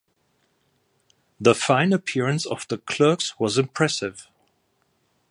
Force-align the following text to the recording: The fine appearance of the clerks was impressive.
The 1.39 1.53
fine 1.53 1.93
appearance 1.93 2.47
of 2.47 2.67
the 2.69 2.79
clerks 2.79 3.39
was 3.39 3.59
impressive. 3.59 4.27